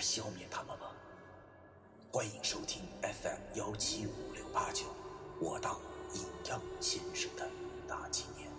[0.00, 0.90] 消灭他们吗？
[2.10, 4.86] 欢迎收听 FM 幺七五六八九，
[5.40, 5.78] 我当
[6.14, 7.48] 阴阳先生的
[7.86, 8.50] 大纪念。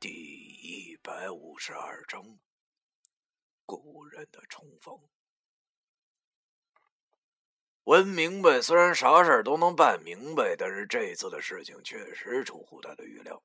[0.00, 2.38] 第一百五十二章，
[3.66, 4.98] 古人的重逢。
[7.88, 13.42] 文明白，虽然啥事儿都能办明白，但是这次的事情确实出乎他的预料。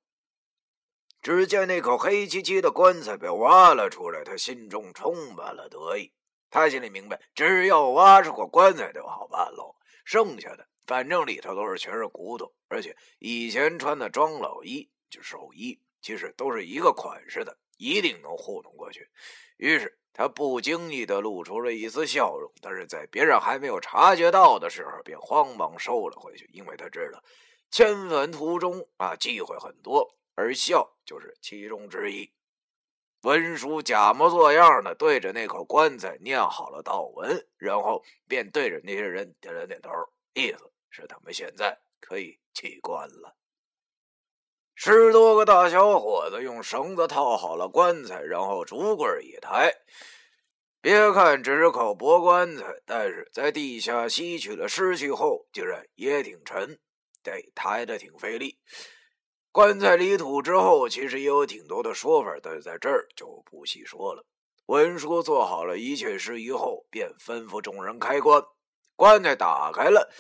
[1.22, 6.12] 只见那口黑漆漆的棺材被挖了出来，他心中充满了得意。
[6.50, 15.80] 他心里明白，只要挖出个棺材就好办喽，剩下的反正里头都是全是骨头，而且以前穿的庄老衣就寿衣。
[16.02, 19.08] 其实都是一个款式的，一定能糊弄过去。
[19.56, 27.24] 于是他不经意的露出了一丝笑容，但是在别人还没有察觉到的时候，便慌忙收了回去，因为他知道
[27.72, 32.32] 迁坟途中啊机会很多，而笑就是其中之一。
[33.24, 39.90] 文书假模作样的对着那口棺材念好了道文，然后便对着那些人点了点头，
[40.34, 43.36] 意思是他们现在可以起棺了。
[44.86, 49.74] 十多个大小伙子用绳子套好了棺材，然后竹棍一抬。
[50.82, 56.78] 别看只是口薄棺材，但是在地下吸取了尸气后，竟然也挺沉，
[57.24, 58.58] 得抬得挺费力。
[59.54, 64.26] 棺材离土之后，其实也有挺多的说法，但是在这儿就不细说了。
[64.66, 68.44] 文书做好了一切事宜后，便吩咐众人开棺。
[68.98, 70.12] 棺材打开了。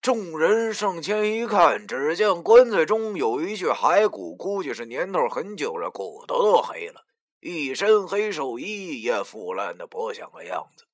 [0.00, 7.02] 众人上前一看，只见棺材中有一具骸骨，估计是年头很久了，骨头都黑了，
[7.40, 10.84] 一身黑寿衣也腐烂的不像个样子。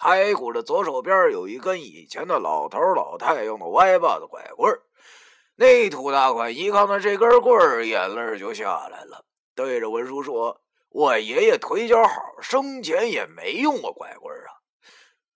[0.00, 4.70] 骸骨的左手边有一根以前的老头老太用的歪把子拐棍
[5.54, 9.24] 那土大款一看到这根棍儿，眼泪就下来了，
[9.54, 14.48] 对着文叔说：“我爷爷腿脚好，生前也没用过拐棍啊。”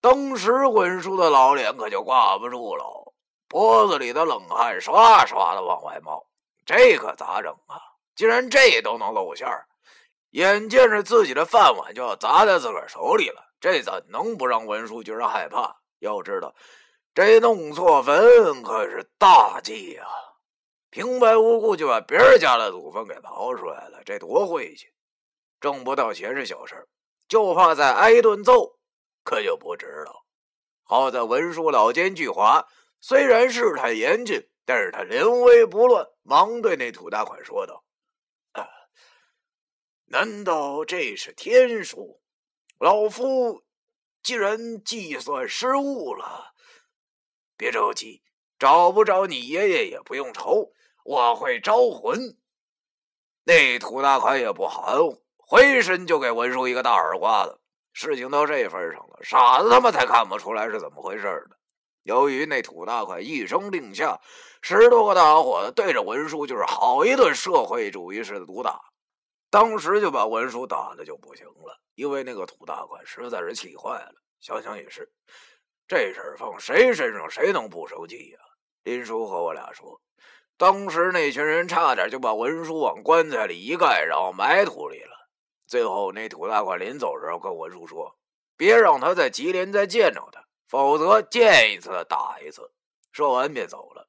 [0.02, 3.09] 当时文叔的老脸可就挂不住了。
[3.50, 6.24] 脖子里的冷汗刷刷的往外冒，
[6.64, 7.82] 这可咋整啊？
[8.14, 9.66] 既然这都能露馅儿，
[10.30, 15.74] 眼见着自己的饭碗就要砸在自个儿手里了，这怎能不让文书觉得害怕？
[15.98, 16.54] 要知道，
[17.12, 20.06] 这弄错坟可是大忌啊！
[20.90, 24.86] 平白无故就把别人家的祖坟给刨出来了，这多晦气！
[25.60, 26.86] 挣不到钱是小事儿
[27.28, 28.78] 就怕再挨一顿揍，
[29.24, 30.12] 可就不知了。
[30.84, 32.64] 好在文书老奸巨猾。
[33.00, 37.84] 虽然事态严峻，但是他临危不乱，忙对那土大款说道
[38.52, 38.68] ：“啊，
[40.06, 42.20] 难道这是天书？
[42.78, 43.64] 老夫
[44.22, 46.54] 既然计算失误了，
[47.56, 48.22] 别着急，
[48.58, 50.72] 找不着你爷爷也不用愁，
[51.04, 52.36] 我会招魂。”
[53.44, 57.58] 那土大款也不含糊，回身就给文叔一个大耳刮子。
[57.92, 61.56] 事情到这份上了，傻子他妈才看不出来是怎么回事呢。
[62.02, 64.18] 由于那土大款一声令下，
[64.62, 68.80] 十多个大伙子对着文书就是好一顿社会主义式的毒打，
[69.50, 71.78] 当时就把文书打的就不行了。
[71.94, 74.14] 因为那个土大款实在是气坏了。
[74.40, 75.12] 想想也是，
[75.86, 78.38] 这事儿放谁身上谁能不生气呀？
[78.84, 80.00] 林叔和我俩说，
[80.56, 85.28] 当时那群人差点就把文书往棺材里一盖，然后埋土里了。
[85.66, 88.16] 最后那土大款临走时候跟文书说
[88.56, 92.70] ：“别让他在吉林再见着他。”否则见一次打一次。
[93.10, 94.08] 说完便走了。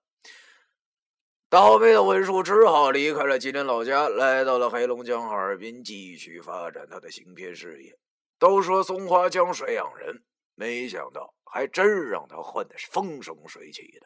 [1.49, 7.97] 倒霉的文书只好离开了吉林老家，来到了黑龙江哈尔滨，继续发展他的行骗事业。
[8.37, 10.23] 都说松花江水养人，
[10.53, 14.05] 没想到还真让他混的是风生水起的。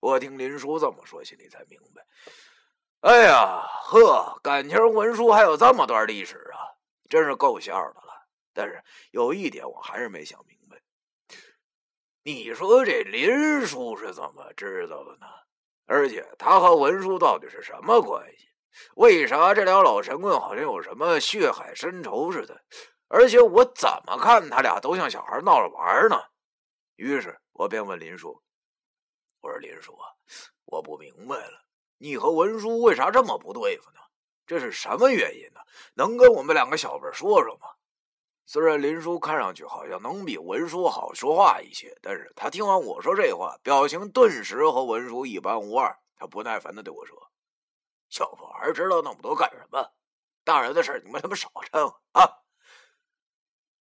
[0.00, 2.02] 我听林叔这么说，心里才明白。
[3.00, 6.58] 哎呀，呵，感情文书还有这么段历史啊，
[7.10, 8.26] 真是够笑的了。
[8.52, 8.82] 但是
[9.12, 10.59] 有一点，我还是没想明白。
[12.22, 15.26] 你说这林叔是怎么知道的呢？
[15.86, 18.48] 而且他和文叔到底是什么关系？
[18.94, 22.62] 为啥这俩老神棍好像有什么血海深仇似的？
[23.08, 26.16] 而且我怎么看他俩都像小孩闹着玩呢？
[26.96, 28.40] 于是我便问林叔
[29.40, 30.06] ：“我说林叔啊，
[30.66, 31.64] 我不明白了，
[31.96, 33.98] 你和文叔为啥这么不对付呢？
[34.46, 35.60] 这是什么原因呢？
[35.94, 37.66] 能跟我们两个小辈说说吗？
[38.46, 45.96] 虽然林叔看上去好像能比文叔好说话一些，但是他听完我说这话，表情顿时和文叔一般无二。
[46.16, 47.16] 他不耐烦的对我说
[48.10, 49.92] ：“小破孩知道那么多干什么？
[50.44, 52.28] 大人的事你们他妈少掺和啊！”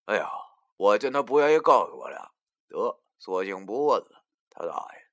[0.06, 0.30] 哎呀，
[0.76, 2.30] 我见他不愿意告诉我俩，
[2.68, 4.24] 得索性不问了。
[4.50, 5.08] 他大爷！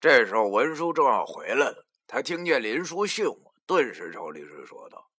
[0.00, 5.10] 这时候文叔正要回来了，他听见林叔训我，顿时朝林叔说道：“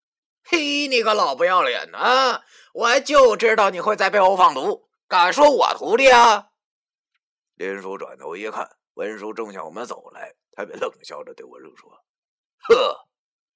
[0.47, 2.43] 嘿，你个老不要脸的！
[2.73, 6.49] 我就知道你会在背后放毒，敢说我徒弟啊！”
[7.55, 10.35] 林叔转头一看，文叔正向我们走来。
[10.51, 11.89] 他便冷笑着对文叔说
[12.69, 13.07] ：“呵，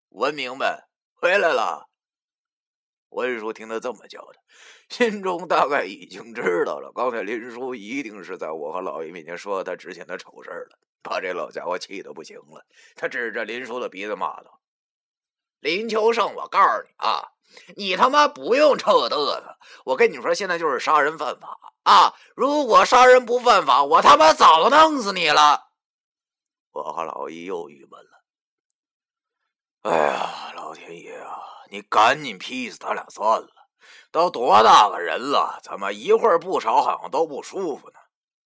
[0.10, 1.88] 文明白回来了。”
[3.10, 12.66] 文叔听他这么叫他，心中大概已经知道了，刚才林叔一定是在我和老爷面前说他之前的丑事了，把这老家伙气得不行了。
[12.96, 14.59] 他指着林叔的鼻子骂道
[15.60, 17.32] ：“林秋胜，我告诉你啊，
[17.76, 19.58] 你他妈不用臭嘚瑟！
[19.86, 22.14] 我跟你说，现在就是杀人犯法啊！
[22.36, 25.68] 如果杀人不犯法，我他妈早弄死你了。”
[26.72, 28.24] 我和老易又郁闷了。
[29.82, 31.40] 哎呀，老天爷啊！
[31.70, 33.50] 你赶紧劈死他俩算了！
[34.12, 38.00] 都多大个人了，怎么一会儿不吵，好像都不舒服呢？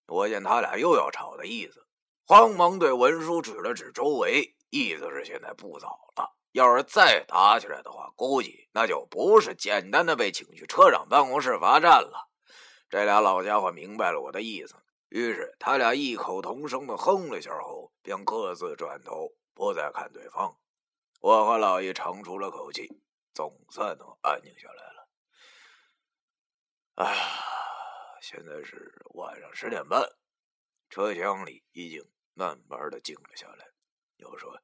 [0.06, 1.86] 我见他俩又要吵的意思，
[2.26, 6.30] 慌忙对文书指了指周围，意思是现在不早了。
[6.54, 12.30] 要是再打起来的话，估计那就不是简单的被请去车长办公室罚站了。
[12.88, 14.76] 这俩老家伙明白了我的意思。
[15.08, 20.56] 于是他俩异口同声的哼了下后，便各自转头，不再看对方。
[21.20, 22.88] 我和老易长出了口气，
[23.32, 25.08] 总算能安静下来了。
[26.94, 27.10] 啊，
[28.22, 30.08] 现在是晚上十点半，
[30.88, 32.00] 车厢里已经
[32.32, 33.66] 慢慢的静了下来。
[34.18, 34.56] 要说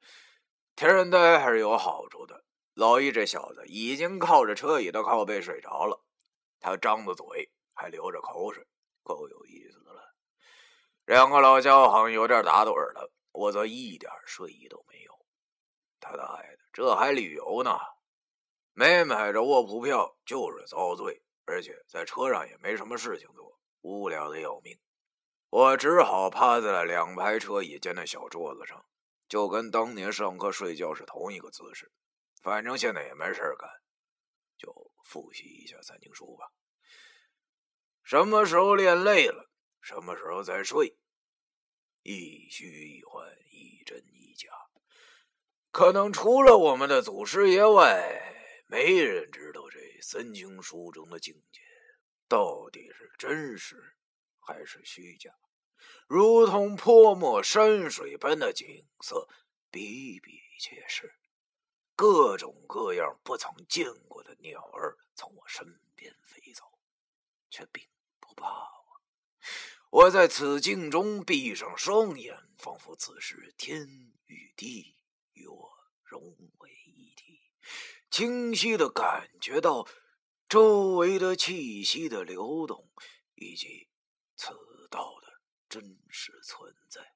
[0.81, 2.43] 天然呆还是有好处的，
[2.73, 6.03] 老易这小子已经靠着车椅的靠背睡着了，
[6.59, 8.65] 他张着嘴还流着口水，
[9.03, 10.01] 够有意思的了。
[11.05, 15.13] 两个老家伙好像有点打盹了，我则一点睡意都没有。
[15.99, 17.77] 他大爷的，这还旅游呢？
[18.73, 24.75] 没买着卧铺票就是遭罪，而且在车上也没什么事情做，无聊的要命。
[25.51, 28.83] 我只好趴在了两排车椅间的小桌子上，
[29.31, 31.89] 就跟当年上课睡觉是同一个姿势。
[32.43, 33.69] 反正现在也没事干，
[34.57, 36.51] 就复习一下三经书吧。
[38.03, 39.49] 什么时候练累了，
[39.79, 40.97] 什么时候再睡。
[42.03, 44.49] 一虚一幻，一真一假，
[45.71, 48.35] 可能除了我们的祖师爷外，
[48.67, 51.61] 没人知道这三经书中的境界
[52.27, 53.77] 到底是真实
[54.41, 55.31] 还是虚假。
[56.07, 59.27] 如同泼墨山水般的景色，
[59.69, 61.15] 比比皆是，
[61.95, 66.63] 各种各样不曾见过的鸟儿从我身边飞走，
[67.49, 67.87] 却并
[68.19, 69.01] 不怕我。
[69.89, 74.95] 我在此境中闭上双眼，仿佛此时天与地
[75.33, 75.71] 与我
[76.03, 76.21] 融
[76.59, 77.41] 为一体，
[78.09, 79.87] 清晰的感觉到
[80.47, 82.89] 周围的气息的流动，
[83.35, 83.89] 以及
[84.35, 84.49] 此
[84.89, 85.20] 道
[85.71, 87.15] 真实存在。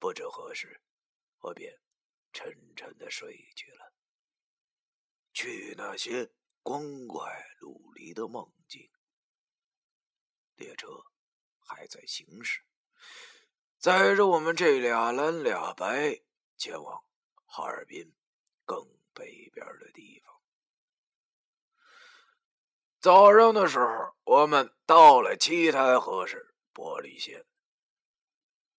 [0.00, 0.82] 不知何时，
[1.38, 1.78] 我便
[2.32, 3.94] 沉沉的睡去了，
[5.32, 6.32] 去那些
[6.64, 8.90] 光怪陆离的梦境。
[10.56, 10.88] 列车。
[11.68, 12.62] 还在行驶，
[13.76, 16.22] 载着我们这俩蓝俩白，
[16.56, 17.04] 前往
[17.44, 18.14] 哈尔滨
[18.64, 20.40] 更北边的地方。
[23.00, 26.45] 早上的时候，我们到了七台河市
[26.76, 27.42] 玻璃县。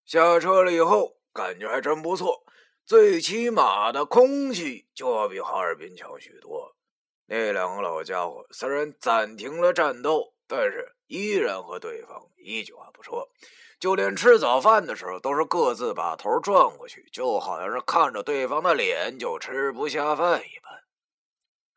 [0.06, 2.44] 下车了以后，感觉还真不错，
[2.86, 6.78] 最起码的空气就要比哈尔滨强许多。
[7.26, 10.36] 那两个老家伙虽然暂停了战斗。
[10.50, 13.30] 但是依然和对方一句话不说，
[13.82, 20.82] 就连吃早饭的时候都是各自把头转过去，就好像是看着对方的脸就吃不下饭一般。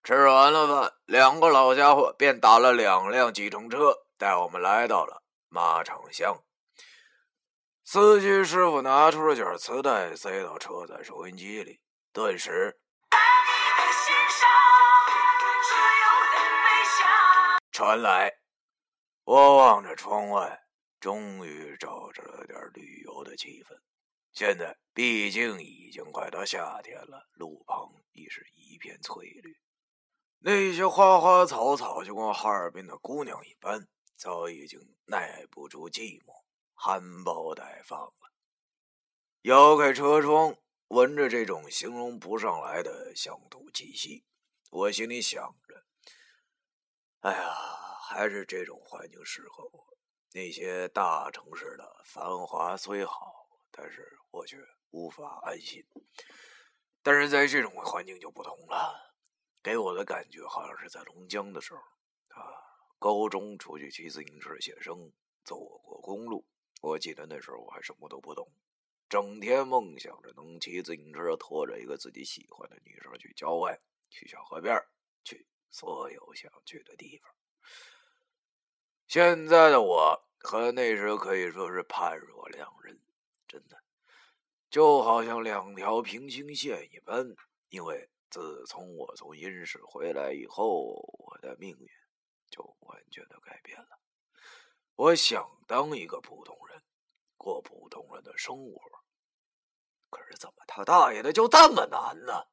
[0.04, 6.42] 吃完了饭，两个老家伙便打了两辆计程车，带我们来到了马场乡。
[7.84, 11.80] 司机师傅拿出了卷磁带，塞到车载收音机里，
[12.12, 12.80] 顿时，
[17.72, 18.32] 传来。
[19.24, 20.64] 我望着窗外，
[21.00, 23.76] 终于找着了点旅游的气氛。
[24.32, 29.58] 现在毕竟已经快到夏天了，路旁已是一片翠绿，
[30.38, 33.88] 那些花花草草就跟哈尔滨的姑娘一般，
[34.20, 38.32] 早已经耐不住寂寞，含苞待放了。
[39.44, 40.54] 摇开车窗，
[40.88, 44.26] 闻着这种形容不上来的乡土气息，
[44.70, 45.86] 我心里想着：
[47.20, 47.54] 哎呀，
[48.02, 49.96] 还是这种环境适合我。
[50.32, 54.58] 那些大城市的繁华虽好，但是我却
[54.90, 55.82] 无法安心。
[57.02, 59.14] 但是在这种环境就不同了，
[59.62, 61.80] 给我的感觉好像是在龙江的时候，
[62.38, 62.69] 啊，
[63.00, 65.10] 高中出去骑自行车写生，
[65.42, 66.44] 走过公路。
[66.82, 68.46] 我记得那时候我还什么都不懂，
[69.08, 73.80] 整天梦想着能骑自行车拖着一个自己喜欢的女生去郊外，
[74.10, 74.76] 去小河边，
[75.24, 77.34] 去所有想去的地方。
[79.06, 83.00] 现在的我和那时可以说是判若两人，
[83.48, 83.82] 真的。
[84.68, 87.34] 就好像两条平行线一般，
[87.70, 91.88] 因为自从我从阴市回来以后，我的命运
[92.50, 93.98] 就完全的改变了。
[94.96, 96.82] 我想当一个普通人，
[97.36, 99.02] 过普通人的生活，
[100.10, 102.46] 可是怎么他大爷的就这么难呢？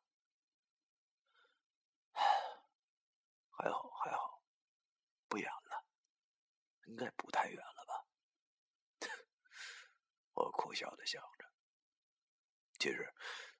[3.49, 4.41] 还好还好，
[5.27, 5.83] 不远了，
[6.85, 8.05] 应该不太远了吧？
[10.33, 11.45] 我苦笑的想着。
[12.79, 13.11] 其实，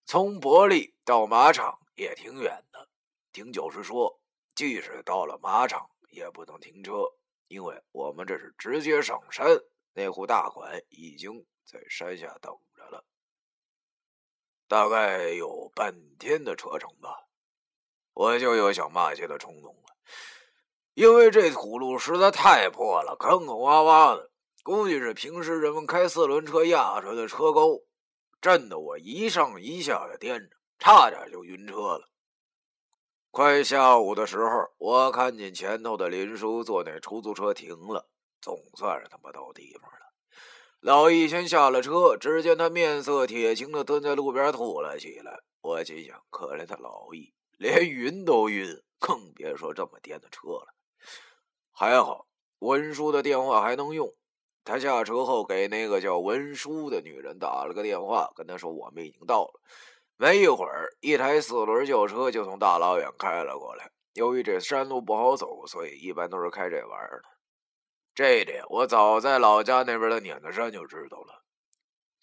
[0.06, 2.88] 从伯利到马场也挺远的。
[3.32, 4.22] 听九师说，
[4.56, 7.04] 即使到了马场，也不能停车，
[7.48, 9.48] 因为我们这是直接上山。
[9.94, 13.04] 那户大款已经在山下等着了，
[14.68, 17.28] 大概有半天的车程吧。
[18.14, 19.96] 我就有想骂街的冲动了，
[20.94, 24.32] 因为这土路实在太破了，坑坑洼洼的，
[24.64, 27.84] 估计是平时人们开四轮车压出来的车沟。
[28.40, 32.08] 震得我一上一下的颠着，差点就晕车了。
[33.38, 38.10] 快下午的时候，我看见前头的林叔坐那出租车停了，
[38.41, 40.00] 总算是他妈到地方了。
[40.79, 45.39] 老易先下了车，只见他面色铁青的蹲在路边吐了起来。
[45.62, 50.74] 我心想：可怜的老易，连晕都晕，更别说这么颠的车了。
[51.72, 52.25] 还好
[52.58, 54.12] 文叔的电话还能用。
[54.63, 59.62] 他下车后，给那个叫文叔的女人打了个电话，跟她说我们已经到了。
[60.20, 63.92] 没一会儿，一台四轮轿车就从大老远开了过来。
[64.14, 67.30] 由于这山路不好走，所以一般都是开这玩意儿的。
[68.16, 71.44] 这点我早在老家那边的碾子山就知道了。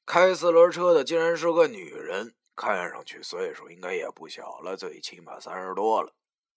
[0.04, 6.12] 开四轮车的竟然是个女人，看上去岁数应该也不小了，最起码三十多了。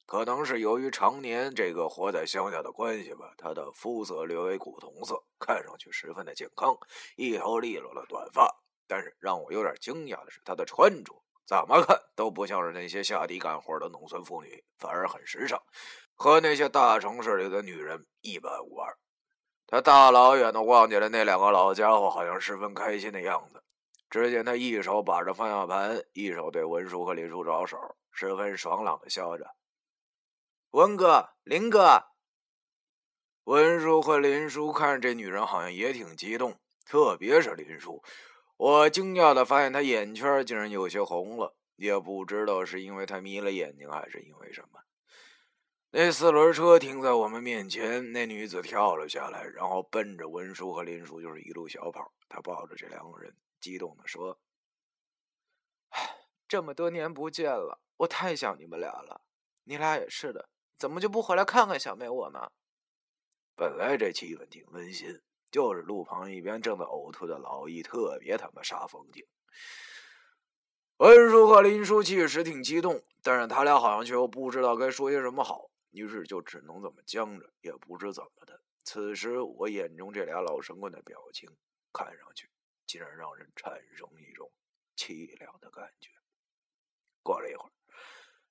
[0.07, 6.75] 可能是由于常年这个活在乡下的关系吧，她的肤色略为古铜色，看上去十分的健康，
[7.15, 8.49] 一头利落的短发。
[8.87, 11.13] 但是让我有点惊讶的是，她的穿着
[11.47, 15.57] 怎么看都不像是那些下地干活的农村妇女，反而很时尚，
[16.13, 18.97] 和那些大城市里的女人一般无二。
[19.65, 23.63] 他大老远的望见了那两个老家伙，好像十分开心的样子。
[24.09, 27.77] 只见他一手把着方向盘，一手对文叔和林叔招手，
[28.11, 29.45] 十分爽朗的笑着。
[30.71, 32.03] 文哥，林哥，
[33.45, 38.03] 文叔和林叔看这女人，好像也挺激动，特别是林叔。
[38.57, 44.81] 我惊讶的发现他眼圈竟然有些红了，也不知道是因为他眯了眼睛，还是因为什么。
[45.91, 52.11] 那四轮车停在我们面前，那女子跳了下来，然后奔着文叔和林叔就是一路小跑。
[52.27, 54.39] 她抱着这两个人，激动的说
[56.47, 59.21] ：“这么多年不见了，我太想你们俩了。
[59.63, 62.51] 你俩也是的。”怎么就不回来看看小妹我呢？
[63.55, 65.19] 本来这气氛挺温馨，
[65.51, 69.25] 就是路旁一边正在呕吐的老易特别他妈煞风景。
[70.97, 78.59] 文叔和林叔其实挺激动，但是他俩好像却又不知道该说些什么好，于是就只能这么僵着，也不知怎么的。
[78.83, 81.49] 此时我眼中这俩老神棍的表情，
[81.93, 82.49] 看上去
[82.85, 84.51] 竟然让人产生一种
[84.95, 86.09] 凄凉的感觉。
[87.21, 87.71] 过了一会儿，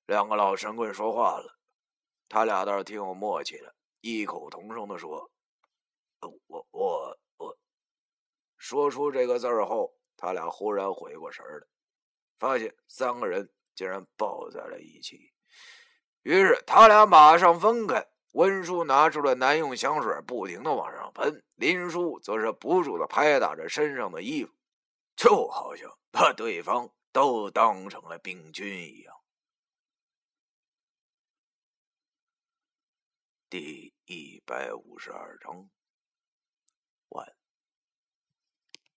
[0.05, 1.57] 两个老神棍说话了。
[2.29, 5.31] 他俩倒是挺有默契的，异口同声的说
[6.21, 7.57] ：“我我我。”
[8.57, 11.67] 说出这个字儿后，他俩忽然回过神来，
[12.37, 15.31] 发现三个人竟然抱在了一起。
[16.23, 18.07] 于是他俩马上分开。
[18.33, 24.53] 温叔拿出了男用香水，不停的往上喷；林叔则是不住的拍打着身上的衣服，
[25.15, 29.15] 就好像把对方都当成了病菌一样。
[33.49, 35.67] 第一百五十二章，
[37.09, 37.36] 完。